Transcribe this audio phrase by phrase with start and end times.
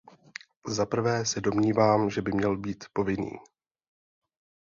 [0.67, 3.31] Za prvé se domnívám, že by měl být povinný.